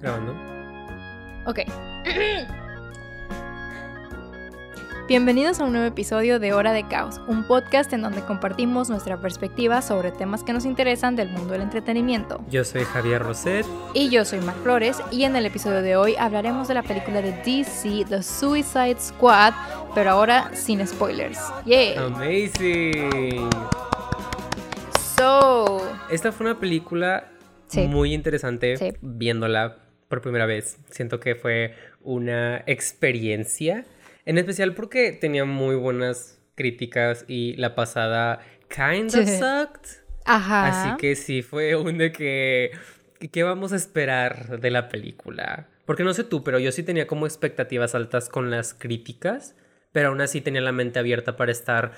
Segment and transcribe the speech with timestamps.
[0.00, 0.34] Grabando.
[1.46, 1.60] Ok.
[5.08, 9.20] Bienvenidos a un nuevo episodio de Hora de Caos, un podcast en donde compartimos nuestra
[9.20, 12.44] perspectiva sobre temas que nos interesan del mundo del entretenimiento.
[12.50, 13.64] Yo soy Javier Roset.
[13.94, 17.22] Y yo soy Mar Flores, y en el episodio de hoy hablaremos de la película
[17.22, 19.54] de DC, The Suicide Squad,
[19.94, 21.38] pero ahora sin spoilers.
[21.64, 22.04] ¡Yeah!
[22.06, 23.48] Amazing.
[25.16, 25.82] So.
[26.10, 27.28] Esta fue una película
[27.68, 27.86] Sí.
[27.86, 28.92] muy interesante Sí.
[29.00, 29.76] viéndola
[30.08, 30.78] por primera vez.
[30.90, 33.84] Siento que fue una experiencia,
[34.24, 40.04] en especial porque tenía muy buenas críticas y la pasada kind of sucked.
[40.24, 40.90] Ajá.
[40.90, 42.72] Así que sí fue un de que
[43.30, 45.68] ¿qué vamos a esperar de la película?
[45.84, 49.54] Porque no sé tú, pero yo sí tenía como expectativas altas con las críticas,
[49.92, 51.92] pero aún así tenía la mente abierta para estar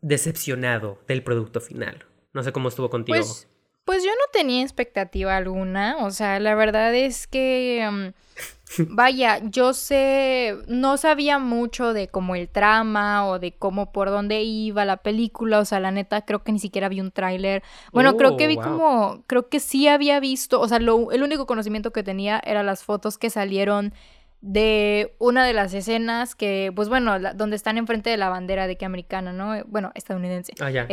[0.00, 2.04] decepcionado del producto final.
[2.32, 3.18] No sé cómo estuvo contigo.
[3.18, 3.48] Pues,
[3.84, 9.72] pues yo no tenía expectativa alguna, o sea, la verdad es que, mm, vaya, yo
[9.74, 14.96] sé, no sabía mucho de como el trama o de cómo por dónde iba la
[14.98, 17.62] película, o sea, la neta creo que ni siquiera vi un tráiler.
[17.92, 18.64] Bueno, creo que Oh, vi wow.
[18.64, 22.66] como, creo que sí había visto, o sea, lo- el único conocimiento que tenía eran
[22.66, 23.92] las fotos que salieron
[24.40, 28.66] de una de las escenas que, pues bueno, la- donde están enfrente de la bandera
[28.66, 29.64] de que americana, ¿no?
[29.66, 30.52] Bueno, estadounidense.
[30.60, 30.92] Ah, ya, sí.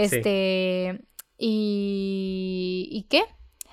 [1.43, 2.87] Y.
[2.91, 3.23] ¿Y qué?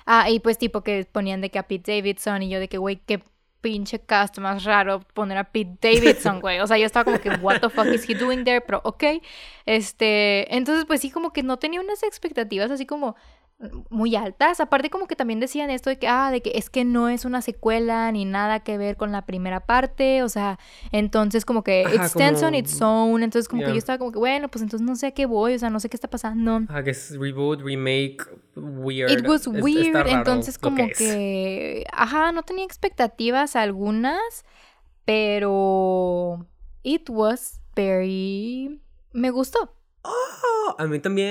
[0.07, 2.79] Ah, y pues tipo que ponían de que a Pete Davidson y yo de que,
[2.79, 3.21] güey, qué
[3.61, 6.59] pinche cast más raro poner a Pete Davidson, güey.
[6.61, 8.61] O sea, yo estaba como que, what the fuck is he doing there?
[8.61, 9.03] Pero ok.
[9.67, 10.55] Este.
[10.55, 13.15] Entonces, pues sí, como que no tenía unas expectativas así como
[13.89, 14.59] muy altas.
[14.59, 17.25] Aparte, como que también decían esto de que, ah, de que es que no es
[17.25, 20.23] una secuela ni nada que ver con la primera parte.
[20.23, 20.59] O sea,
[20.91, 23.21] entonces como que Ajá, it stands on its own.
[23.21, 25.55] Entonces, como que yo estaba como que, bueno, pues entonces no sé a qué voy.
[25.55, 26.61] O sea, no sé qué está pasando.
[26.69, 29.11] Ah, que es reboot, remake, weird.
[29.11, 34.45] It was weird, entonces como que, ajá, no tenía expectativas algunas,
[35.03, 36.45] pero
[36.83, 38.79] it was very,
[39.11, 39.73] me gustó.
[40.11, 41.29] Oh, a mí también.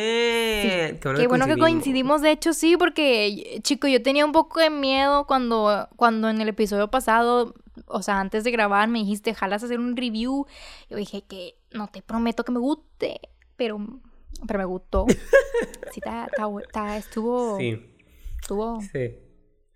[1.22, 5.26] Qué bueno que coincidimos, de hecho sí, porque chico, yo tenía un poco de miedo
[5.26, 7.54] cuando, cuando en el episodio pasado,
[7.86, 10.46] o sea, antes de grabar me dijiste, jalas hacer un review.
[10.90, 13.20] Yo dije que no te prometo que me guste,
[13.56, 13.78] pero,
[14.46, 15.06] pero me gustó.
[15.92, 17.82] Sí, bu- está- estuvo, Sí,
[18.40, 19.16] estuvo sí.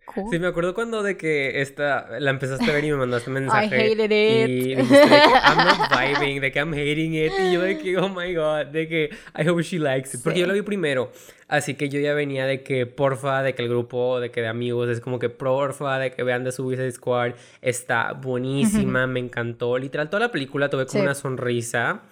[0.07, 0.25] Cool.
[0.31, 3.35] Sí, me acuerdo cuando de que esta la empezaste a ver y me mandaste un
[3.41, 3.67] mensaje.
[3.93, 4.49] hated it.
[4.49, 5.79] Y dijiste de que I'm not
[6.21, 7.33] vibing, de que I'm hating it.
[7.39, 10.23] Y yo de que, oh my god, de que I hope she likes it.
[10.23, 10.41] Porque Sí.
[10.41, 11.11] yo la vi primero.
[11.49, 14.49] Así que yo ya venía de que porfa, de que el grupo, de que de
[14.49, 17.33] amigos, es como que porfa, de que vean The Suicide Squad.
[17.61, 19.77] Está buenísima, me encantó.
[19.77, 21.05] Literal, toda la película tuve como Sí.
[21.05, 22.03] una sonrisa.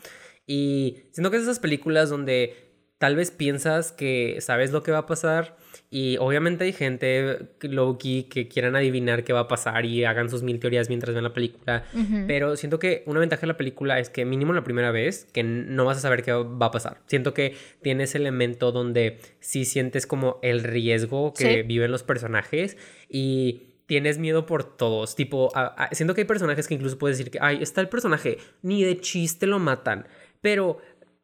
[0.46, 2.54] Y siento que es esas películas donde
[2.98, 5.56] tal vez piensas que sabes lo que va a pasar
[5.92, 10.42] y obviamente hay gente low-key que quieran adivinar qué va a pasar y hagan sus
[10.44, 11.84] mil teorías mientras ven la película.
[12.28, 15.42] Pero siento que una ventaja de la película es que mínimo la primera vez que
[15.42, 16.98] no vas a saber qué va a pasar.
[17.06, 21.62] Siento que tiene ese elemento donde sí sientes como el riesgo que Sí.
[21.62, 22.76] viven los personajes
[23.08, 25.16] y tienes miedo por todos.
[25.16, 27.88] Tipo, a- a- siento que hay personajes que incluso puedes decir que, ay, está el
[27.88, 30.06] personaje, ni de chiste lo matan,
[30.40, 30.78] pero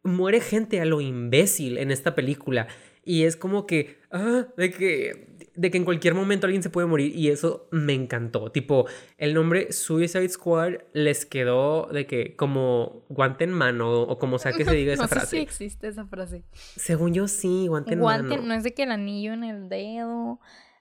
[0.06, 2.66] muere gente a lo imbécil en esta película.
[3.04, 6.88] Y es como que, ah, de que, de que en cualquier momento alguien se puede
[6.88, 7.14] morir.
[7.14, 8.50] Y eso me encantó.
[8.50, 8.86] Tipo,
[9.16, 14.52] el nombre Suicide Squad les quedó de que como guante en mano o como sea
[14.52, 15.36] que se diga esa no sé frase.
[15.36, 16.42] si existe esa frase.
[16.52, 18.48] Según yo sí, guante en Guante, mano.
[18.48, 20.40] no es de que el anillo en el dedo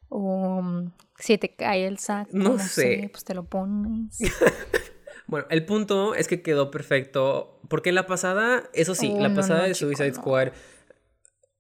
[0.10, 2.68] o mm, si te cae el saco, No no, sé.
[3.02, 4.18] sé, pues te lo pones.
[5.28, 7.60] Bueno, el punto es que quedó perfecto.
[7.70, 10.16] Porque la pasada, eso sí, Oh, la pasada no, de chico, Suicide no.
[10.16, 10.50] Squad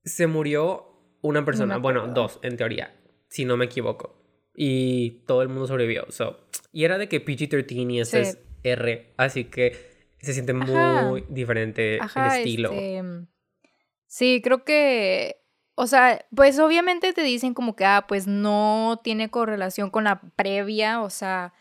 [0.04, 0.86] se murió
[1.22, 1.78] una persona.
[1.78, 2.96] bueno, dos, en teoría,
[3.30, 4.22] si no me equivoco.
[4.56, 6.06] Y todo el mundo sobrevivió.
[6.10, 8.30] So, y era de que PG-13 y ese Sí.
[8.32, 9.14] es R.
[9.18, 9.76] Así que
[10.20, 11.04] se siente Ajá.
[11.04, 12.72] muy diferente Ajá, el estilo.
[12.72, 13.04] este,
[14.08, 15.38] sí, creo que,
[15.76, 20.22] o sea, pues obviamente te dicen como que, ah, pues no tiene correlación con la
[20.36, 21.54] previa, o sea,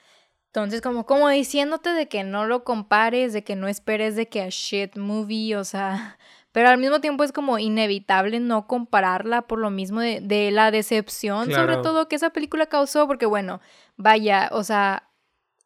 [0.54, 4.40] entonces como, como diciéndote de que no lo compares, de que no esperes de que
[4.40, 6.16] a shit movie, o sea,
[6.52, 10.70] pero al mismo tiempo es como inevitable no compararla por lo mismo de, de la
[10.70, 13.60] decepción, sobre todo que esa película causó, porque bueno,
[13.96, 15.10] vaya, o sea,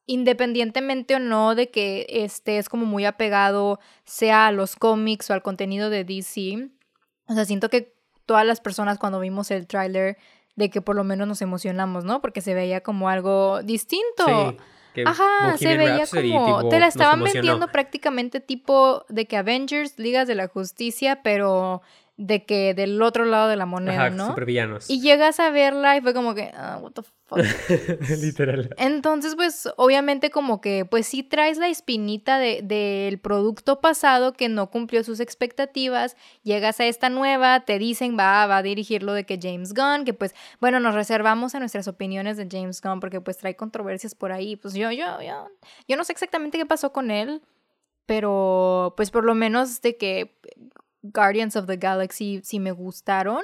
[0.07, 5.43] independientemente o no de que estés como muy apegado sea a los cómics o al
[5.43, 6.71] contenido de DC,
[7.27, 7.95] o sea, siento que
[8.25, 10.17] todas las personas cuando vimos el tráiler
[10.57, 12.23] de que por lo menos nos emocionamos, ¿no?
[12.23, 14.25] Porque se veía como algo distinto.
[14.27, 14.57] Sí,
[15.05, 16.57] que Ajá, se veía Rhapsody, como...
[16.59, 21.83] tipo, te la estaban vendiendo prácticamente tipo de que Avengers, Ligas de la Justicia, pero
[22.21, 24.27] de que del otro lado de la moneda, Ajá, ¿no?
[24.27, 24.91] supervillanos.
[24.91, 27.39] Y llegas a verla y fue como que, ah, what the fuck.
[28.21, 28.75] Literal.
[28.77, 34.49] Entonces, pues, obviamente como que, pues sí traes la espinita de- del producto pasado que
[34.49, 39.25] no cumplió sus expectativas, llegas a esta nueva, te dicen, va, va a dirigirlo de
[39.25, 43.21] que James Gunn, que pues, bueno, nos reservamos a nuestras opiniones de James Gunn porque
[43.21, 45.47] pues trae controversias por ahí, pues yo, yo, yo,
[45.87, 47.43] yo no sé exactamente qué pasó con él,
[48.07, 50.37] pero pues por lo menos de que
[51.13, 53.43] Guardians of the Galaxy sí me gustaron,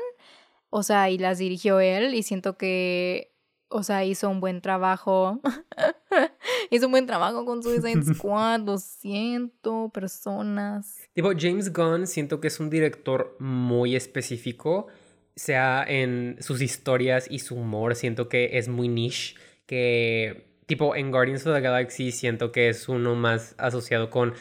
[0.71, 3.35] o sea, y las dirigió él y siento que
[3.77, 5.41] o sea, hizo un buen trabajo.
[6.71, 8.61] hizo un buen trabajo con Suicide Squad.
[8.61, 11.09] Lo siento, personas.
[11.13, 14.87] Tipo, James Gunn siento que es un director muy específico,
[15.35, 19.35] sea en sus historias y su humor, siento que es muy niche,
[19.67, 24.35] que tipo en Guardians of the Galaxy siento que es uno más asociado con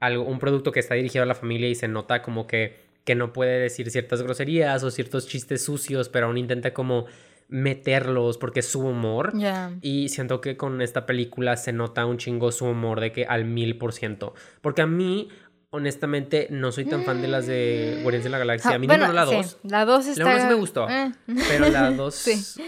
[0.00, 3.14] algo, un producto que está dirigido a la familia y se nota como que, que
[3.14, 7.06] no puede decir ciertas groserías o ciertos chistes sucios, pero aún intenta como
[7.48, 9.32] meterlos porque es su humor.
[9.34, 9.72] Ya.
[9.80, 13.44] Y siento que con esta película se nota un chingo su humor de que al
[13.44, 14.34] mil por ciento.
[14.60, 15.28] Porque a mí,
[15.70, 18.72] honestamente, no soy tan fan de las de Guardianes de la Galaxia.
[18.72, 19.58] A mí bueno, no la sí, 2.
[19.64, 20.24] la 2 está...
[20.24, 20.88] La 1 sí me gustó.
[20.88, 21.12] eh.
[21.48, 22.14] Pero la 2...
[22.14, 22.62] Sí.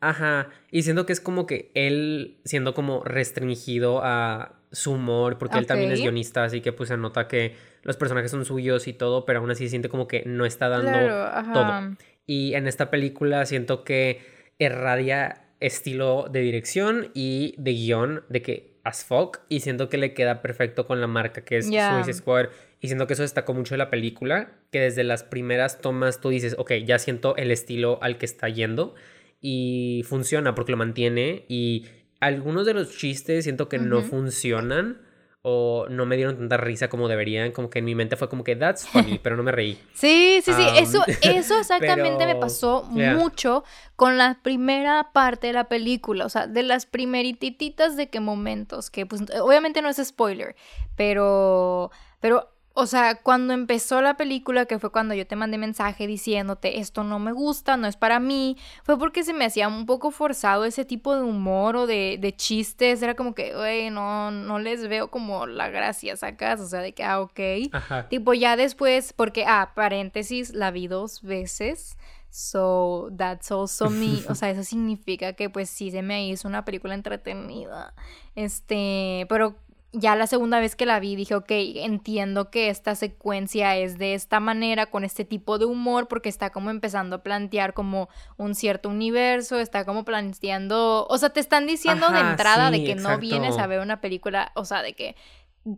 [0.00, 0.48] ajá.
[0.70, 5.66] Y siento que es como que él siendo como restringido a su humor, porque él
[5.66, 9.24] también es guionista, así que pues se nota que los personajes son suyos y todo,
[9.24, 11.96] pero aún así siente como que no está dando Claro, todo.
[12.26, 14.20] Y en esta película siento que
[14.58, 20.14] irradia estilo de dirección y de guion de que as fuck y siento que le
[20.14, 21.92] queda perfecto con la marca que es Ya.
[21.94, 22.46] Suicide Squad
[22.80, 26.30] y siento que eso destacó mucho de la película que desde las primeras tomas tú
[26.30, 28.94] dices ok ya siento el estilo al que está yendo
[29.42, 31.86] y funciona porque lo mantiene y
[32.20, 35.00] algunos de los chistes siento que no funcionan
[35.42, 38.44] o no me dieron tanta risa como deberían como que en mi mente fue como
[38.44, 39.80] que that's funny pero no me reí.
[39.94, 43.14] Sí, sí, sí, eso, eso exactamente me pasó yeah.
[43.14, 43.64] mucho
[43.96, 48.90] con la primera parte de la película, o sea, de las primerititas de qué momentos,
[48.90, 50.56] que pues obviamente no es spoiler,
[50.94, 51.90] pero,
[52.20, 56.80] pero, o sea, cuando empezó la película, que fue cuando yo te mandé mensaje diciéndote,
[56.80, 60.10] esto no me gusta, no es para mí, fue porque se me hacía un poco
[60.10, 64.58] forzado ese tipo de humor o de, de chistes, era como que, güey, no, no
[64.58, 67.40] les veo como la gracia, sacas, o sea, de que, ah, ok.
[67.72, 71.96] ajá Tipo, ya después, porque, ah, paréntesis, la vi dos veces.
[72.30, 74.22] So, that's also me.
[74.28, 77.94] O sea, eso significa que, pues, sí se me hizo una película entretenida.
[78.34, 79.56] Este, pero
[79.92, 84.14] ya la segunda vez que la vi dije, ok, entiendo que esta secuencia es de
[84.14, 88.54] esta manera, con este tipo de humor, porque está como empezando a plantear como un
[88.54, 93.18] cierto universo, está como planteando, o sea, te están diciendo de entrada de que no
[93.18, 95.16] vienes a ver una película, o sea, de que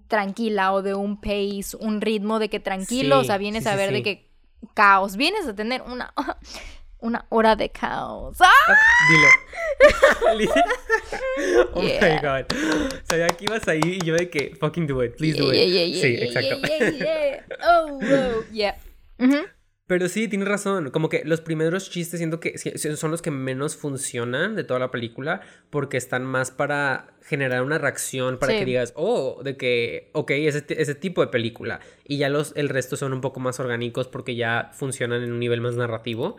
[0.09, 3.76] tranquila o de un pace, un ritmo de que tranquilo, o sea, vienes sí, a
[3.76, 4.31] ver de que
[4.75, 6.12] caos, vienes a tener una,
[7.02, 8.38] una hora de caos.
[8.40, 8.50] ¡Ah!
[9.10, 9.28] Dilo.
[11.75, 12.00] oh Yeah.
[12.14, 12.46] my god.
[13.08, 15.54] Sabía que ibas ahí y yo de que fucking do it, please do it.
[15.58, 16.58] Yeah, yeah, yeah, sí, yeah, exacto.
[16.66, 17.43] yeah, yeah, yeah.
[17.69, 18.76] Oh, wow, yeah.
[19.19, 19.46] Ujú.
[19.87, 20.90] Pero sí, tienes razón.
[20.90, 22.56] Como que los primeros chistes siento que
[22.96, 27.78] son los que menos funcionan de toda la película porque están más para generar una
[27.78, 28.60] reacción, para Sí.
[28.60, 31.81] que digas, oh, de que, ok, ese, ti- ese tipo de película.
[32.05, 35.40] Y ya los, el resto son un poco más orgánicos porque ya funcionan en un
[35.40, 36.37] nivel más narrativo.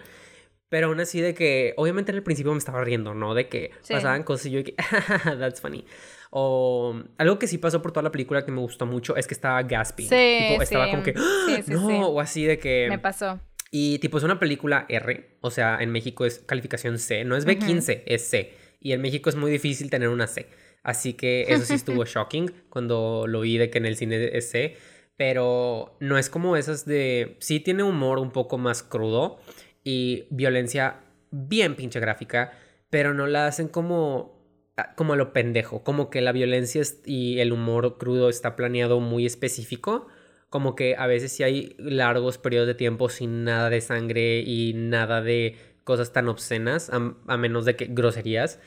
[0.73, 3.35] Pero aún así de que, obviamente en el principio me estaba riendo, ¿no?
[3.35, 3.93] De que Sí.
[3.93, 4.75] pasaban cosas y yo de que,
[5.39, 5.85] that's funny.
[6.31, 9.35] O algo que sí pasó por toda la película que me gustó mucho es que
[9.35, 10.09] estaba gasping.
[10.09, 10.89] Sí, tipo, estaba sí.
[10.91, 12.87] como que, sí, no, o así de que...
[12.89, 13.39] Me pasó.
[13.69, 17.45] Y tipo, es una película R, o sea, en México es calificación C, no es
[17.45, 18.53] B15, es C.
[18.79, 20.47] Y en México es muy difícil tener una C.
[20.81, 24.49] Así que eso sí estuvo shocking cuando lo vi de que en el cine es
[24.49, 24.75] C.
[25.17, 27.37] Pero no es como esas de...
[27.41, 29.37] Sí tiene humor un poco más crudo
[29.83, 32.51] y violencia bien pinche gráfica,
[32.89, 34.39] pero no la hacen como
[34.77, 38.99] ah, como a lo pendejo, como que la violencia y el humor crudo está planeado
[38.99, 40.07] muy específico,
[40.49, 44.73] como que a veces sí hay largos periodos de tiempo sin nada de sangre y
[44.75, 48.59] nada de cosas tan obscenas, a, a menos de que groserías,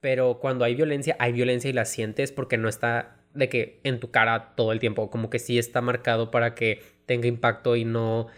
[0.00, 4.00] pero cuando hay violencia, hay violencia y la sientes porque no está de que en
[4.00, 7.84] tu cara todo el tiempo, como que sí está marcado para que tenga impacto y
[7.84, 8.28] no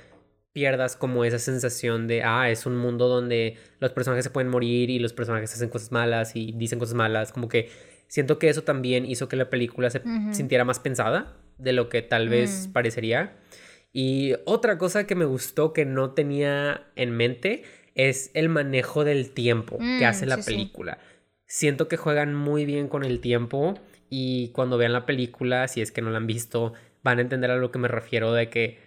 [0.54, 4.88] pierdas como esa sensación de, ah, es un mundo donde los personajes se pueden morir
[4.88, 7.68] y los personajes hacen cosas malas y dicen cosas malas, como que
[8.08, 12.00] siento que eso también hizo que la película se sintiera más pensada de lo que
[12.00, 12.73] tal vez Mm.
[12.73, 13.37] parecería.
[13.92, 19.30] Y otra cosa que me gustó que no tenía en mente es el manejo del
[19.30, 20.50] tiempo que Mm, hace la sí, sí.
[20.52, 20.99] película.
[21.46, 23.75] Siento que juegan muy bien con el tiempo
[24.11, 27.50] y cuando vean la película, si es que no la han visto, van a entender
[27.50, 28.78] a lo que me refiero de que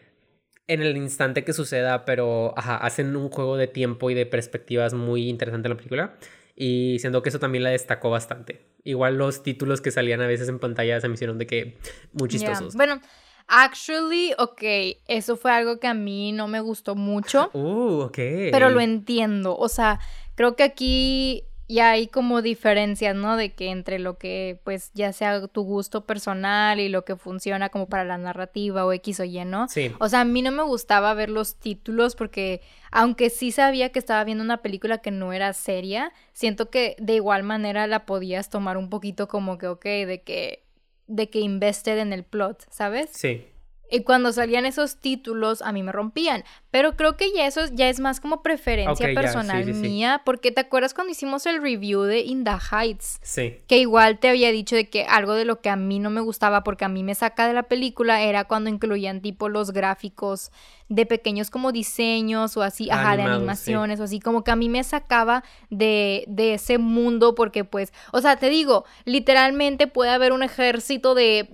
[0.67, 4.93] en el instante que suceda, pero ajá, hacen un juego de tiempo y de perspectivas
[4.93, 6.17] muy interesante en la película.
[6.55, 8.65] Y siento que eso también la destacó bastante.
[8.83, 11.77] Igual los títulos que salían a veces en pantalla se me hicieron de que
[12.13, 12.75] muy chistosos.
[12.75, 12.99] Bueno,
[13.47, 14.63] actually, ok,
[15.07, 17.51] eso fue algo que a mí no me gustó mucho.
[17.53, 18.17] Uh, ok.
[18.51, 19.55] Pero lo entiendo.
[19.55, 19.99] O sea,
[20.35, 23.35] creo que aquí y hay como diferencias, ¿no?
[23.35, 27.67] De que entre lo que, pues, ya sea tu gusto personal y lo que funciona
[27.67, 29.67] como para la narrativa o X o Y, ¿no?
[29.67, 29.91] Sí.
[29.99, 33.99] O sea, a mí no me gustaba ver los títulos porque, aunque sí sabía que
[33.99, 38.49] estaba viendo una película que no era seria, siento que de igual manera la podías
[38.49, 40.63] tomar un poquito como que, ok, de que,
[41.07, 43.09] de que invested en el plot, ¿sabes?
[43.11, 43.45] Sí.
[43.89, 46.43] Y cuando salían esos títulos, a mí me rompían.
[46.71, 49.87] Pero creo que ya eso ya es más como preferencia personal sí, sí, sí.
[49.87, 50.21] mía.
[50.25, 53.19] Porque te acuerdas cuando hicimos el review de In the Heights.
[53.21, 53.57] Sí.
[53.67, 56.21] Que igual te había dicho de que algo de lo que a mí no me
[56.21, 60.51] gustaba, porque a mí me saca de la película, era cuando incluían tipo los gráficos
[60.89, 64.69] de pequeños como diseños o así, ajá, de animaciones o así, como que a mí
[64.69, 70.31] me sacaba de, de ese mundo porque pues, o sea, te digo, literalmente puede haber
[70.31, 71.49] un ejército de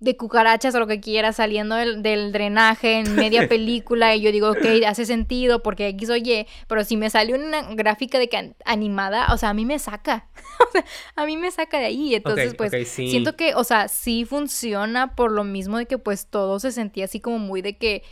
[0.00, 4.30] de cucarachas o lo que quiera saliendo del, del drenaje en media película y yo
[4.30, 8.28] digo, ok, hace sentido porque X o Y, pero si me sale una gráfica de
[8.28, 10.28] que an- animada, o sea, a mí me saca,
[10.68, 10.84] o sea,
[11.16, 13.10] a mí me saca de ahí, entonces pues sí.
[13.10, 17.06] siento que, o sea, sí funciona por lo mismo de que pues todo se sentía
[17.06, 18.02] así como muy de que,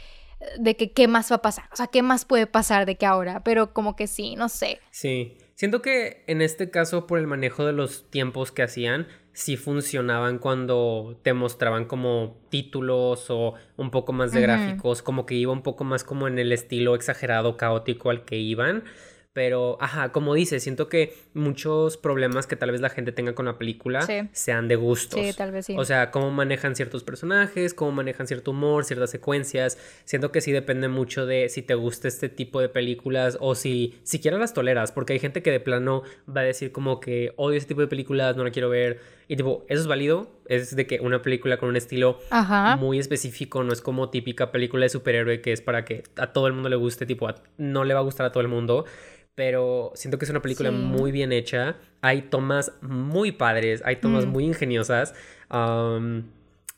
[0.59, 3.07] de que qué más va a pasar, o sea, qué más puede pasar de que
[3.07, 4.81] ahora, pero como que sí, no sé.
[4.90, 5.38] Sí.
[5.55, 10.38] Siento que en este caso, por el manejo de los tiempos que hacían, sí funcionaban
[10.38, 15.61] cuando te mostraban como títulos o un poco más de gráficos, como que iba un
[15.61, 18.85] poco más como en el estilo exagerado, caótico al que iban.
[19.37, 23.45] Pero, ajá, como dices, siento que muchos problemas que tal vez la gente tenga con
[23.45, 24.23] la película Sí.
[24.33, 25.21] sean de gustos.
[25.21, 25.76] Sí, tal vez sí.
[25.78, 29.76] O sea, cómo manejan ciertos personajes, cómo manejan cierto humor, ciertas secuencias.
[30.07, 34.00] Siento que sí depende mucho de si te gusta este tipo de películas o si
[34.05, 36.02] siquiera las toleras, porque hay gente que de plano
[36.35, 39.00] va a decir como que odio ese tipo de películas, no la quiero ver.
[39.28, 42.76] Y tipo, eso es válido, es de que una película con un estilo Ajá.
[42.76, 46.47] muy específico, no es como típica película de superhéroe que es para que a todo
[46.47, 48.87] el mundo le guste, tipo, a- no le va a gustar a todo el mundo.
[49.37, 50.75] Pero siento que es una película Sí.
[50.76, 51.76] muy bien hecha.
[52.00, 54.31] Hay tomas muy padres, hay tomas Mm.
[54.31, 55.14] muy ingeniosas.
[55.49, 56.25] am,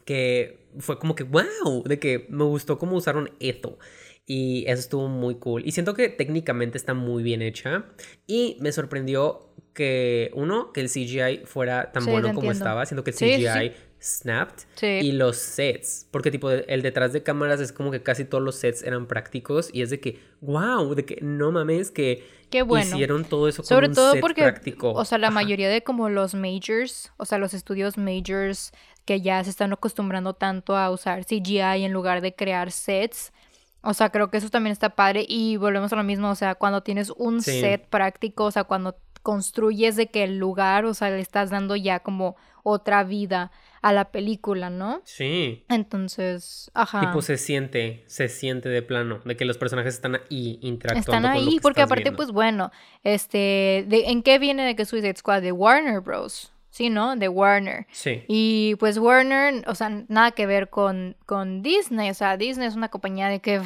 [0.05, 3.79] que fue como que, wow, de que me gustó cómo usaron esto.
[4.27, 5.63] Y eso estuvo muy cool.
[5.65, 7.87] Y siento que técnicamente está muy bien hecha.
[8.27, 12.59] Y me sorprendió que, uno, que el CGI fuera tan Sí, bueno como entiendo.
[12.59, 12.85] estaba.
[12.85, 13.73] Siento que el Sí, CGI.
[14.01, 14.65] Snapped.
[14.77, 14.87] Sí.
[14.87, 18.57] Y los sets, porque tipo el detrás de cámaras es como que casi todos los
[18.57, 22.87] sets eran prácticos y es de que, wow, de que no mames que Qué bueno.
[22.87, 24.93] hicieron todo eso con Sobre un todo set porque, práctico.
[24.93, 25.35] o sea, la Ajá.
[25.35, 28.73] mayoría de como los majors, o sea, los estudios majors
[29.05, 33.33] que ya se están acostumbrando tanto a usar CGI en lugar de crear sets.
[33.81, 36.55] O sea, creo que eso también está padre y volvemos a lo mismo, o sea,
[36.57, 37.61] cuando tienes un Sí.
[37.61, 41.77] set práctico, o sea, cuando construyes de que el lugar, o sea, le estás dando
[41.77, 42.37] ya como
[42.69, 45.01] otra vida a la película, ¿no?
[45.05, 45.65] Sí.
[45.69, 47.01] Entonces, ajá.
[47.01, 51.23] Tipo se siente, se siente de plano, de que los personajes están ahí interactuando Están
[51.23, 52.17] con lo ahí, que porque estás aparte, viendo.
[52.17, 52.73] pues bueno,
[53.05, 55.43] este, de, ¿en qué viene de que Suicide Squad?
[55.43, 56.53] De Warner Bros.
[56.71, 57.17] Sí, ¿no?
[57.17, 57.87] De Warner.
[57.91, 58.23] Sí.
[58.29, 62.11] Y pues Warner, o sea, nada que ver con, con Disney.
[62.11, 63.61] O sea, Disney es una compañía de que,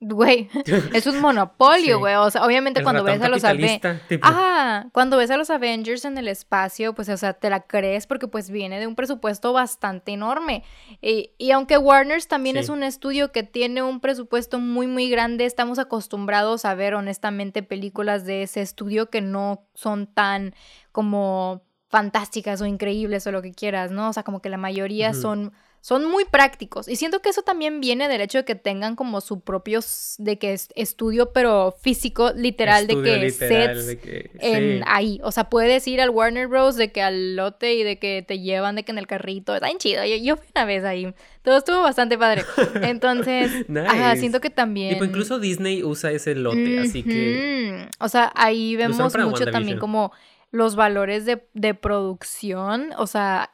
[0.00, 0.48] güey,
[0.94, 2.00] es un monopolio, Sí.
[2.00, 2.14] güey.
[2.16, 4.02] O sea, obviamente El cuando ves a los Avengers.
[4.22, 8.06] Ajá, cuando ves a los Avengers en el espacio, pues, o sea, te la crees
[8.06, 10.64] porque pues viene de un presupuesto bastante enorme.
[11.00, 15.46] Y, y aunque Warner's también es un estudio que tiene un presupuesto muy, muy grande,
[15.46, 20.54] estamos acostumbrados a ver honestamente películas de ese estudio que no son tan
[20.92, 24.08] como fantásticas o increíbles o lo que quieras, ¿no?
[24.08, 25.52] O sea, como que la mayoría son
[25.86, 29.20] son muy prácticos y siento que eso también viene del hecho de que tengan como
[29.20, 29.78] su propio
[30.18, 34.78] de que es estudio pero físico literal Estudio de que literal, sets de que- en
[34.78, 34.84] sí.
[34.88, 38.24] ahí, o sea, puedes ir al Warner Bros de que al lote y de que
[38.26, 40.04] te llevan de que en el carrito, está bien chido.
[40.04, 41.14] Yo, yo fui una vez ahí.
[41.42, 42.42] Todo estuvo bastante padre.
[42.82, 43.52] Entonces,
[43.86, 47.86] ajá, siento que también Tipo, incluso Disney usa ese lote, así que...
[48.00, 50.10] O sea, ahí vemos mucho también como
[50.50, 53.52] los valores de, de producción, o sea,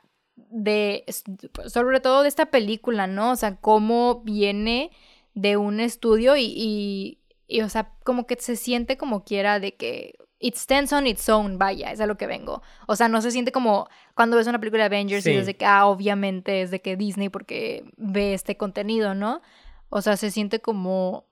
[0.52, 1.04] de,
[1.66, 3.32] sobre todo de esta película, ¿no?
[3.32, 4.90] O sea, cómo viene
[5.34, 7.18] de un estudio y, y,
[7.48, 11.28] y, o sea, como que se siente como quiera de que it stands on its
[11.28, 12.62] own, vaya, es a lo que vengo.
[12.86, 15.36] O sea, no se siente como cuando ves una película de Avengers y Sí.
[15.36, 19.40] desde que, ah, obviamente es de que Disney porque ve este contenido, ¿no?
[19.88, 21.26] O sea, se siente como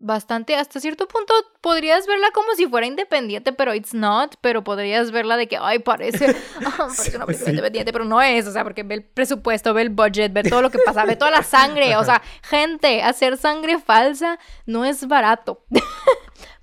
[0.00, 5.10] bastante, hasta cierto punto podrías verla como si fuera independiente, pero it's not, pero podrías
[5.12, 6.34] verla de que, ay, parece,
[6.66, 9.82] ah, parece una película independiente, pero no es, o sea, porque ve el presupuesto, ve
[9.82, 13.36] el budget, ve todo lo que pasa, ve toda la sangre, o sea, gente, hacer
[13.36, 15.64] sangre falsa no es barato.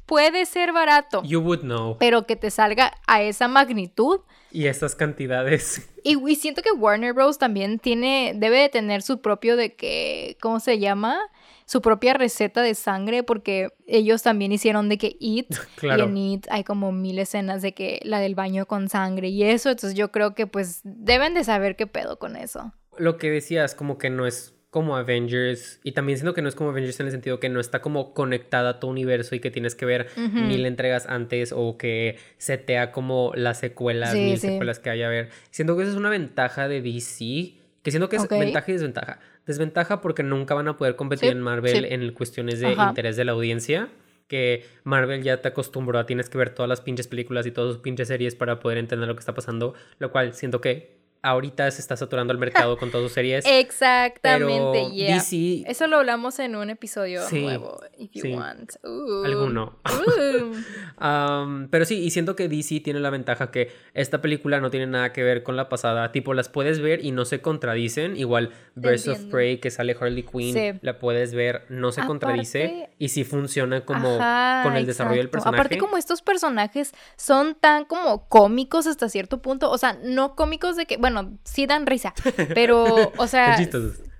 [0.08, 1.22] Puede ser barato.
[1.24, 1.98] You would know.
[2.00, 4.22] Pero que te salga a esa magnitud.
[4.53, 5.89] Y esas cantidades.
[6.01, 7.38] Y, y siento que Warner Bros.
[7.38, 11.20] también tiene, debe de tener su propio de que, ¿cómo se llama?
[11.67, 16.47] Su propia receta de sangre porque ellos también hicieron de que It y en It
[16.50, 20.12] hay como mil escenas de que la del baño con sangre y eso, entonces yo
[20.12, 22.74] creo que pues deben de saber qué pedo con eso.
[22.97, 26.55] Lo que decías como que no es como Avengers y también siento que no es
[26.55, 29.51] como Avengers en el sentido que no está como conectada a tu universo y que
[29.51, 34.89] tienes que ver mil entregas antes o que setea como las secuelas, mil secuelas que
[34.89, 35.29] haya a ver.
[35.51, 39.19] Siento que eso es una ventaja de DC, que siento que es ventaja y desventaja.
[39.48, 43.32] Desventaja porque nunca van a poder competir en Marvel en cuestiones de interés de la
[43.32, 43.89] audiencia.
[44.27, 47.75] Que Marvel ya te acostumbró a tienes que ver todas las pinches películas y todas
[47.75, 49.74] sus pinches series para poder entender lo que está pasando.
[50.00, 53.45] Lo cual siento que ahorita se está saturando el mercado con todas sus series.
[53.47, 55.21] Exactamente, yeah.
[55.67, 58.74] Eso lo hablamos en un episodio nuevo, if you want.
[58.83, 59.79] Alguno.
[61.71, 65.13] pero sí, y siento que DC tiene la ventaja que esta película no tiene nada
[65.13, 66.12] que ver con la pasada.
[66.12, 68.17] Tipo, las puedes ver y no se contradicen.
[68.17, 73.09] Igual, Birds of Prey, que sale Harley Quinn, la puedes ver, no se contradice y
[73.09, 74.17] sí funciona como
[74.63, 75.62] con el desarrollo del personaje.
[75.62, 80.75] Aparte, como estos personajes son tan como cómicos hasta cierto punto, o sea, no cómicos
[80.75, 81.07] de que, bueno,
[81.44, 82.14] sí dan risa,
[82.54, 83.58] pero, o sea,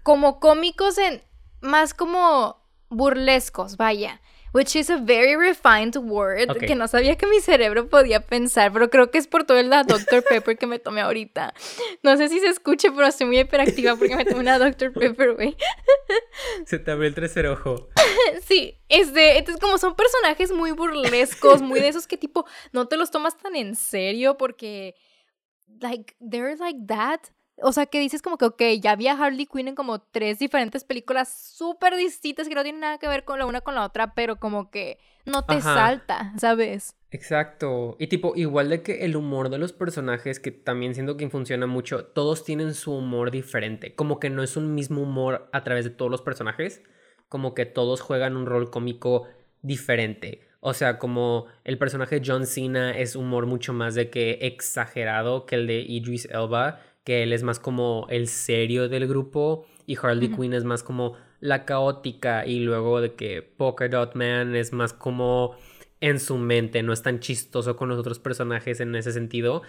[0.04, 1.22] como cómicos en,
[1.62, 4.22] más como burlescos, vaya.
[4.54, 8.90] Which is a very refined word que no sabía que mi cerebro podía pensar, pero
[8.90, 10.24] creo que es por todo el Dr.
[10.30, 11.54] Pepper que me tomé ahorita.
[12.02, 14.94] No sé si se escuche, pero estoy muy hiperactiva porque me tomé una Dr.
[14.94, 15.56] Pepper, güey.
[16.66, 17.90] Se te abrió el tercer ojo.
[18.48, 22.98] sí, este, entonces como son personajes muy burlescos, muy de esos que tipo no te
[22.98, 24.96] los tomas tan en serio porque
[25.82, 27.20] like, they're like that.
[27.60, 30.84] O sea, que dices como que, ok, ya había Harley Quinn en como tres diferentes
[30.84, 34.14] películas súper distintas que no tienen nada que ver con la una con la otra,
[34.14, 36.96] pero como que no te salta, ¿sabes?
[37.10, 37.96] Exacto.
[38.00, 41.66] Y tipo, igual de que el humor de los personajes, que también siento que funciona
[41.66, 43.96] mucho, todos tienen su humor diferente.
[43.96, 46.84] Como que no es un mismo humor a través de todos los personajes.
[47.28, 49.28] Como que todos juegan un rol cómico
[49.62, 50.47] diferente.
[50.60, 55.56] O sea, como el personaje John Cena es humor mucho más de que exagerado que
[55.56, 60.30] el de Idris Elba, que él es más como el serio del grupo y Harley
[60.30, 64.94] Quinn es más como la caótica y luego de que Polka Dot Man es más
[64.94, 65.56] como
[66.02, 69.62] en su mente, no es tan chistoso con los otros personajes en ese sentido.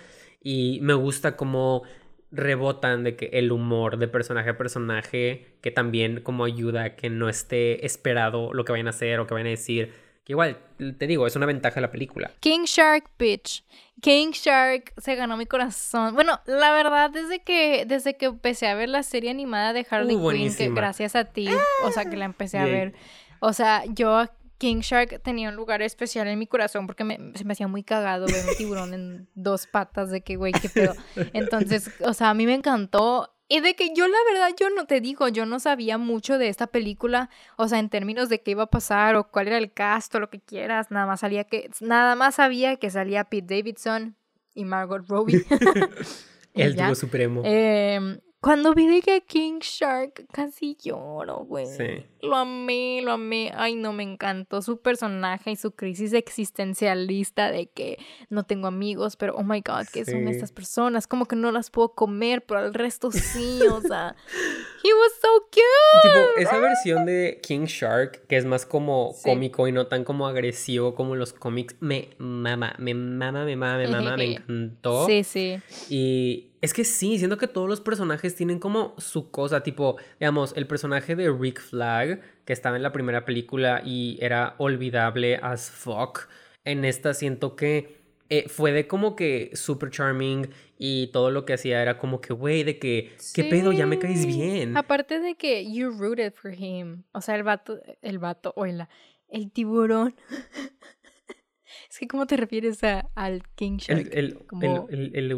[0.43, 1.83] Y me gusta como
[2.31, 7.09] rebotan de que el humor de personaje a personaje que también como ayuda a que
[7.09, 9.93] no esté esperado lo que vayan a hacer o que vayan a decir
[10.29, 10.59] igual,
[10.99, 12.31] te digo, es una ventaja de la película.
[12.41, 13.65] King Shark, bitch.
[14.01, 16.15] King Shark se ganó mi corazón.
[16.15, 20.17] Bueno, la verdad, desde que, desde que empecé a ver la serie animada de Harley
[20.17, 21.49] uh, Quinn, que gracias a ti,
[21.85, 22.95] o sea, que la empecé a ver.
[23.41, 24.25] O sea, yo
[24.59, 28.27] King Shark tenía un lugar especial en mi corazón porque se me hacía muy cagado
[28.27, 30.95] ver un tiburón en dos patas de que, güey, qué pedo.
[31.33, 34.87] Entonces, o sea, a mí me encantó y de que yo la verdad, yo no
[34.87, 38.51] te digo, yo no sabía mucho de esta película, o sea, en términos de qué
[38.53, 41.45] iba a pasar o cuál era el cast o lo que quieras, nada más salía
[41.45, 44.17] que, nada más sabía que salía Pete Davidson
[44.55, 45.45] y Margot Robbie.
[46.55, 47.43] el dúo supremo.
[47.45, 51.67] Eh, cuando vi de que King Shark casi lloro, güey.
[51.67, 52.07] Sí.
[52.23, 53.53] Lo amé, lo amé.
[53.55, 57.99] Ay, no, me encantó su personaje y su crisis existencialista de que
[58.31, 61.09] no tengo amigos, pero oh my god, ¿qué son estas personas?
[61.09, 64.15] Como que no las puedo comer, pero al resto sí, o sea.
[64.83, 66.03] He was so cute.
[66.03, 70.27] Tipo, esa versión de King Shark, que es más como cómico y no tan como
[70.27, 75.07] agresivo como los cómics, me mama, me mama, me mama, me mama, me encantó.
[75.07, 75.61] Sí, sí.
[75.89, 80.53] Y es que sí, siento que todos los personajes tienen como su cosa, tipo, digamos,
[80.57, 85.71] el personaje de Rick Flag, que estaba en la primera película y era olvidable as
[85.71, 86.29] fuck,
[86.65, 87.98] en esta siento que
[88.31, 92.35] eh, fue de como que super charming y todo lo que hacía era como que,
[92.35, 93.73] güey, de que, ¿qué pedo?
[93.73, 94.77] Ya me caes bien.
[94.77, 98.89] Aparte de que you rooted for him, o sea, el vato, el vato, oila,
[99.29, 100.15] el tiburón.
[101.91, 104.09] es que, ¿cómo te refieres a, al King Shark?
[104.13, 105.33] El, el, el,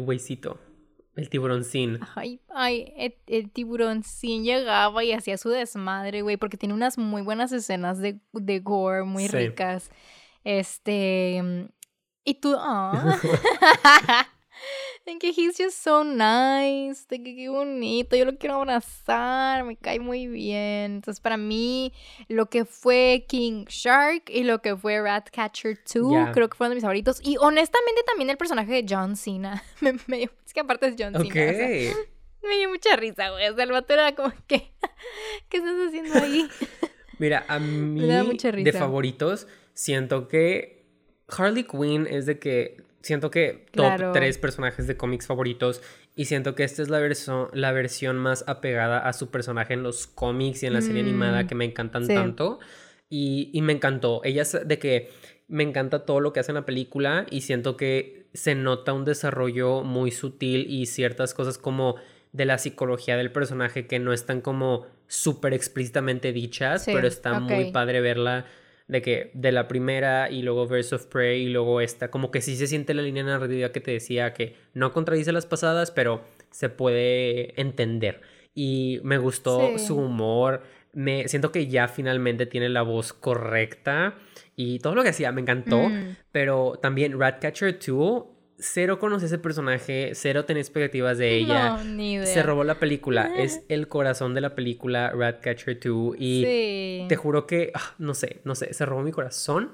[1.15, 1.99] el tiburoncín.
[2.15, 7.21] Ay, ay, el, el tiburoncín llegaba y hacía su desmadre, güey, porque tiene unas muy
[7.21, 9.91] buenas escenas de, de gore, muy ricas.
[10.43, 11.69] Este.
[12.23, 12.55] Y tú.
[12.57, 13.19] Ah.
[15.19, 19.99] Que he's just so nice, de que qué bonito, yo lo quiero abrazar, me cae
[19.99, 20.95] muy bien.
[20.95, 21.91] Entonces, para mí,
[22.27, 26.75] lo que fue King Shark y lo que fue Ratcatcher 2, creo que fueron de
[26.75, 27.19] mis favoritos.
[27.23, 29.61] Y honestamente, también el personaje de John Cena.
[30.07, 31.33] me, es que aparte es John Cena.
[32.43, 33.49] me dio mucha risa, güey.
[33.49, 34.71] O sea, el vato era como que,
[35.49, 36.47] ¿qué estás haciendo ahí?
[37.19, 37.99] Mira, a mí,
[38.63, 40.80] de favoritos, siento que
[41.35, 45.81] Harley Quinn es de que siento que top tres personajes de cómics favoritos
[46.15, 49.83] y siento que esta es la, versión la versión más apegada a su personaje en
[49.83, 52.59] los cómics y en la serie animada mm, que me encantan tanto.
[53.09, 54.21] Y, y, me encantó.
[54.23, 55.09] Ella es de que
[55.49, 59.03] me encanta todo lo que hace en la película y siento que se nota un
[59.03, 61.97] desarrollo muy sutil y ciertas cosas como
[62.31, 67.71] de la psicología del personaje que no están como súper explícitamente dichas, pero está muy
[67.71, 68.45] padre verla
[68.91, 72.41] de que de la primera y luego Verse of Prey y luego esta, como que
[72.41, 76.25] sí se siente la línea narrativa que te decía que no contradice las pasadas, pero
[76.49, 78.19] se puede entender.
[78.53, 84.15] Y me gustó su humor, me siento que ya finalmente tiene la voz correcta
[84.57, 86.17] y todo lo que hacía me encantó, mm.
[86.33, 88.23] pero también Ratcatcher 2
[88.61, 91.77] cero conoce ese personaje, cero tenía expectativas de ella.
[91.77, 92.25] No, ni idea.
[92.25, 93.31] Se robó la película.
[93.35, 96.15] Es el corazón de la película Ratcatcher 2.
[96.17, 99.71] Y te juro que, ah, no sé, no sé, se robó mi corazón.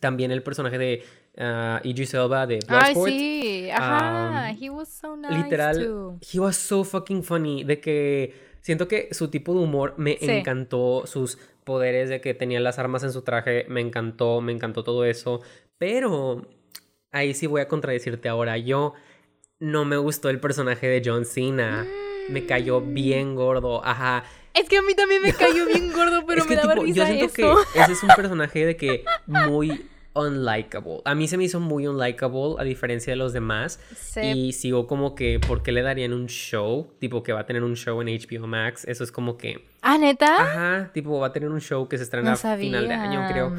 [0.00, 1.04] También el personaje de
[1.38, 3.08] uh, Idris Elba de Bloodsport.
[3.08, 4.50] Ay, sí, ajá.
[4.60, 7.64] he was so nice Literal, he was so fucking funny.
[7.64, 11.04] De que siento que su tipo de humor me encantó.
[11.06, 15.04] Sus poderes de que tenía las armas en su traje, me encantó, me encantó todo
[15.04, 15.40] eso.
[15.78, 16.46] Pero
[17.12, 18.58] ahí sí voy a contradecirte ahora.
[18.58, 18.94] Yo
[19.58, 21.86] no me gustó el personaje de John Cena.
[22.28, 22.94] Me cayó mm.
[22.94, 23.84] bien gordo.
[23.84, 24.24] Ajá.
[24.54, 27.32] Es que a mí también me cayó bien gordo, pero me daba risa Yo siento
[27.32, 31.00] que ese es un personaje de que muy unlikable.
[31.04, 33.80] A mí se me hizo muy unlikable a diferencia de los demás.
[34.20, 36.92] Y sigo como que, ¿por qué le darían un show?
[36.98, 38.84] Tipo que va a tener un show en HBO Max.
[38.86, 39.64] Eso es como que...
[39.80, 40.42] Ah, neta.
[40.42, 43.54] Ajá, tipo va a tener un show que se estrena a final de año, creo.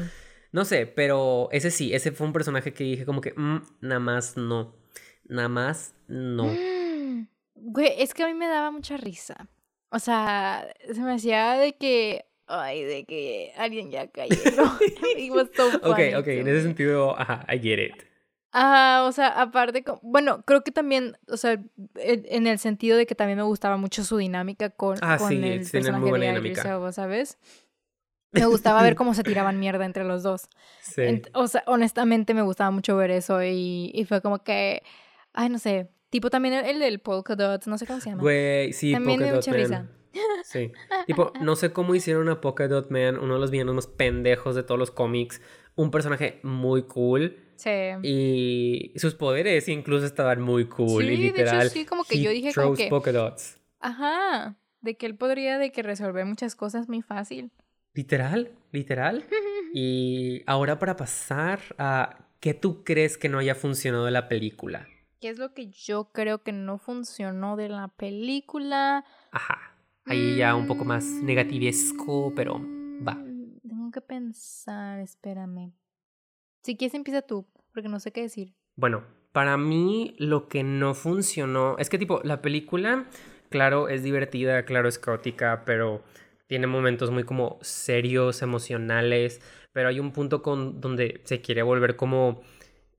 [0.52, 4.00] No sé, pero ese sí, ese fue un personaje que dije como que, mm, nada
[4.00, 4.74] más no.
[5.24, 6.50] Nada más no.
[7.54, 9.48] Güey, es que a mí me daba mucha risa.
[9.90, 14.34] O sea, se me hacía de que, ay, de que alguien ya cayó.
[15.82, 18.10] ok, ok, en ese sentido, ajá, I get it.
[18.52, 21.62] Ah, o sea, aparte, bueno, creo que también, o sea,
[21.94, 25.36] en el sentido de que también me gustaba mucho su dinámica con, ah, con sí,
[25.36, 26.92] el personaje muy buena de dinámica.
[26.92, 27.38] ¿sabes?
[28.32, 30.48] Me gustaba ver cómo se tiraban mierda entre los dos.
[30.80, 31.22] Sí.
[31.34, 34.82] o sea, honestamente me gustaba mucho ver eso y, y, fue como que,
[35.32, 38.22] ay, no sé, tipo también el, del polka dot, no sé cómo se llama.
[38.22, 40.00] Güey, sí, también polka dot man.
[40.44, 40.72] Sí.
[41.06, 44.54] tipo, no sé cómo hicieron a Polka Dot Man, uno de los villanos más pendejos
[44.54, 45.40] de todos los cómics,
[45.76, 47.36] un personaje muy cool.
[47.56, 47.70] Sí.
[48.02, 51.58] Y sus poderes incluso estaban muy cool sí, y literal.
[51.60, 53.58] De hecho, sí, como que yo dije como que polka dots.
[53.80, 57.52] Ajá, de que él podría de que resolver muchas cosas muy fácil.
[57.94, 59.24] Literal, literal.
[59.72, 64.88] Y ahora para pasar a qué tú crees que no haya funcionado de la película.
[65.20, 69.04] ¿Qué es lo que yo creo que no funcionó de la película?
[69.30, 69.76] Ajá.
[70.06, 72.54] Ahí ya un poco más negativesco, pero
[73.06, 73.14] va.
[73.14, 75.72] Mm, tengo que pensar, espérame.
[76.62, 78.54] Si quieres empieza tú, porque no sé qué decir.
[78.74, 83.04] Bueno, para mí lo que no funcionó es que tipo, la película,
[83.50, 86.02] claro, es divertida, claro, es caótica, pero
[86.50, 91.94] tiene momentos muy como serios, emocionales, pero hay un punto con donde se quiere volver
[91.94, 92.42] como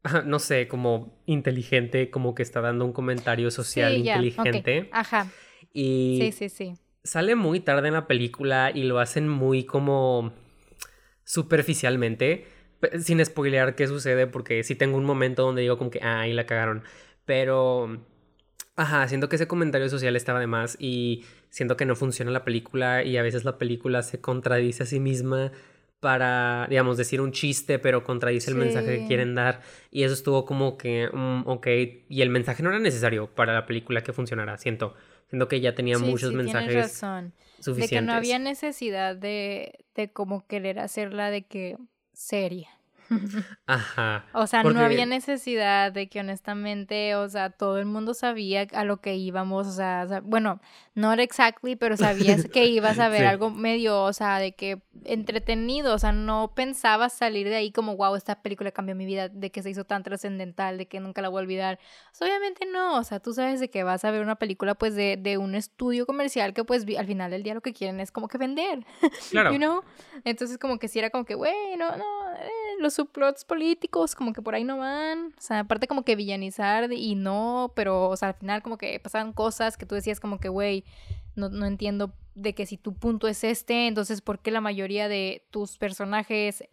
[0.25, 4.87] no sé, como inteligente, como que está dando un comentario social inteligente.
[4.93, 5.27] Ajá.
[5.73, 6.73] Y sí, sí, sí.
[7.03, 10.31] Sale muy tarde en la película y lo hacen muy como
[11.25, 12.45] superficialmente,
[13.01, 16.31] sin spoilear qué sucede, porque sí tengo un momento donde digo como que, ah, ahí
[16.31, 16.83] la cagaron.
[17.25, 18.05] Pero,
[18.75, 22.43] ajá, siento que ese comentario social estaba de más y siento que no funciona la
[22.43, 25.51] película y a veces la película se contradice a sí misma
[26.01, 29.61] para, digamos, decir un chiste, pero contradice el mensaje que quieren dar.
[29.91, 31.67] Y eso estuvo como que, mm, ok,
[32.09, 34.95] y el mensaje no era necesario para la película que funcionara, siento.
[35.29, 37.33] Siento que ya tenía muchos mensajes razón.
[37.59, 37.89] suficientes.
[37.91, 41.77] De que no había necesidad de, de como querer hacerla de que
[42.13, 42.69] seria.
[43.67, 44.25] Ajá.
[44.33, 48.85] O sea, no había necesidad de que honestamente, o sea, todo el mundo sabía a
[48.85, 50.61] lo que íbamos, o sea, bueno,
[50.93, 55.93] no exactly, pero sabías que ibas a ver algo medio, o sea, de que entretenido,
[55.93, 59.51] o sea, no pensabas salir de ahí como, wow, esta película cambió mi vida, de
[59.51, 61.79] que se hizo tan trascendental, de que nunca la voy a olvidar.
[62.19, 65.17] obviamente no, o sea, tú sabes de que vas a ver una película pues de,
[65.17, 68.27] de un estudio comercial que pues al final del día lo que quieren es como
[68.27, 68.85] que vender,
[69.31, 69.51] claro.
[69.51, 69.83] you know?
[70.23, 74.41] Entonces como que si era como que, bueno, no, eh, los subplots políticos como que
[74.41, 75.33] por ahí no van.
[75.37, 78.99] O sea, aparte como que villanizar y no, pero, o sea, al final como que
[78.99, 80.83] pasaban cosas que tú decías como que, güey,
[81.35, 85.09] no, no entiendo de que si tu punto es este, entonces ¿por qué la mayoría
[85.09, 86.63] de tus personajes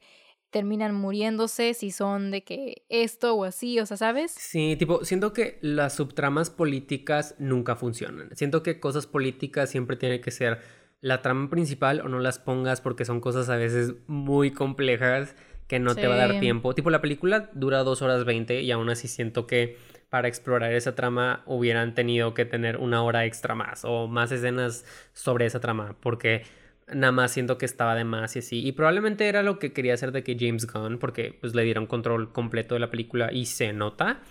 [0.50, 4.32] terminan muriéndose si son de que esto o así, o sea, ¿sabes?
[4.32, 8.34] Sí, tipo, siento que las subtramas políticas nunca funcionan.
[8.34, 10.60] Siento que cosas políticas siempre tienen que ser
[11.00, 15.36] la trama principal o no las pongas porque son cosas a veces muy complejas
[15.68, 16.74] que no te va a dar tiempo.
[16.74, 19.76] Tipo, la película dura dos horas veinte y aún así siento que
[20.08, 24.86] para explorar esa trama hubieran tenido que tener una hora extra más o más escenas
[25.12, 26.44] sobre esa trama porque
[26.92, 28.66] nada más siento que estaba de más y así.
[28.66, 31.86] Y probablemente era lo que quería hacer de que James Gunn, porque pues le dieron
[31.86, 34.22] control completo de la película y se nota.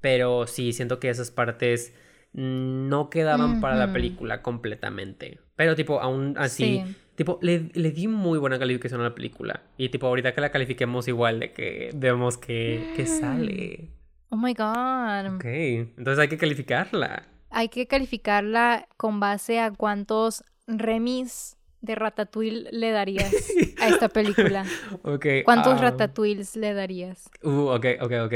[0.00, 1.94] Pero sí, siento que esas partes
[2.32, 5.40] no quedaban para la película completamente.
[5.56, 6.82] Pero tipo, aún así,
[7.20, 9.62] tipo, le, le, di muy buena calificación a la película.
[9.76, 13.90] Y tipo, ahorita que la califiquemos igual de que vemos que, que sale.
[14.30, 15.34] Oh my god.
[15.34, 17.28] Ok, entonces hay que calificarla.
[17.50, 23.34] Hay que calificarla con base a cuántos remis de Ratatouille le darías
[23.82, 24.64] a esta película?
[25.02, 27.28] okay, ¿Cuántos um, Ratatouilles le darías?
[27.42, 28.34] Uh, ok, ok, ok.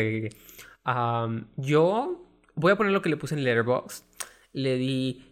[0.84, 2.22] Um, yo
[2.54, 4.04] voy a poner lo que le puse en Letterboxd.
[4.52, 5.22] Le di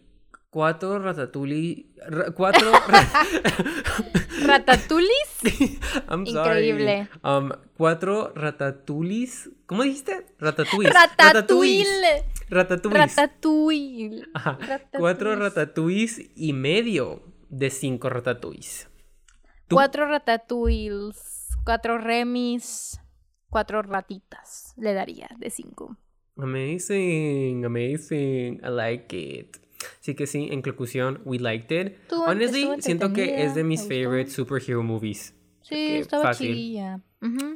[0.53, 1.87] cuatro Ratatouille...
[2.35, 2.71] cuatro...
[4.45, 5.39] ¿Ratatouilles?
[6.09, 7.09] I'm Increíble.
[7.23, 9.49] Um, cuatro Ratatouilles...
[9.65, 10.27] ¿Cómo dijiste?
[10.39, 10.93] Ratatouilles.
[10.93, 12.23] Ratatouille.
[12.49, 12.93] Ratatouilles.
[12.93, 14.23] Ratatouille.
[14.35, 14.59] Ajá.
[14.91, 18.87] Cuatro ratatouilles y medio de cinco ratatouilles.
[19.71, 22.99] Cuatro ratatouilles, cuatro remis,
[23.49, 25.97] cuatro ratitas le daría de cinco.
[26.37, 29.62] Amazing, amazing, I like it.
[29.99, 31.97] Así que sí, en conclusión, we liked it.
[32.11, 35.35] Honestly, siento que es de mis favorite superhero movies.
[35.61, 36.79] Sí, estaba fácil.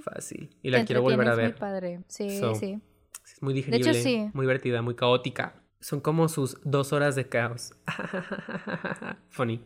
[0.03, 0.49] Fácil.
[0.61, 1.51] Y la quiero volver a ver.
[1.51, 1.99] Muy padre.
[2.07, 2.81] Sí, sí.
[3.25, 4.29] Es muy digerible, de hecho, sí.
[4.33, 5.61] muy divertida, muy caótica.
[5.79, 7.73] Son como sus dos horas de caos.
[9.29, 9.61] Funny.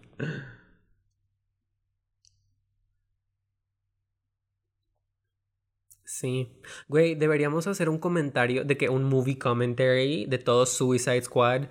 [6.03, 6.51] Sí.
[6.89, 11.63] Güey, deberíamos hacer un comentario de que un movie commentary de todo Suicide Squad.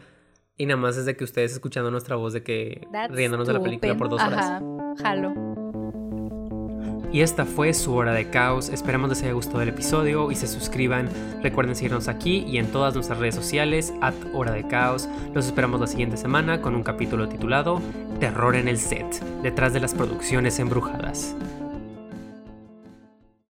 [0.60, 3.62] Y nada más es de que ustedes escuchando nuestra voz de que riéndonos de la
[3.62, 4.62] película por dos horas.
[5.02, 5.32] Jalo.
[7.10, 8.68] Y esta fue su hora de caos.
[8.68, 11.08] Esperamos les haya gustado el episodio y se suscriban.
[11.42, 15.08] Recuerden seguirnos aquí y en todas nuestras redes sociales, at hora de caos.
[15.32, 17.80] Los esperamos la siguiente semana con un capítulo titulado
[18.18, 19.06] Terror en el set,
[19.42, 21.34] detrás de las producciones embrujadas.